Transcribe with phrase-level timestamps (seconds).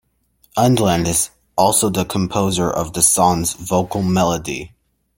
[0.57, 4.73] Edlund is also the composer of the song's vocal melody.